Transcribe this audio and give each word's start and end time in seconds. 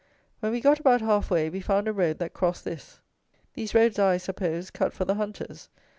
When 0.39 0.51
we 0.51 0.61
got 0.61 0.79
about 0.79 1.01
half 1.01 1.29
way, 1.29 1.47
we 1.51 1.59
found 1.61 1.87
a 1.87 1.93
road 1.93 2.17
that 2.17 2.33
crossed 2.33 2.65
this. 2.65 2.99
These 3.53 3.75
roads 3.75 3.99
are, 3.99 4.09
I 4.09 4.17
suppose, 4.17 4.71
cut 4.71 4.93
for 4.93 5.05
the 5.05 5.13
hunters. 5.13 5.69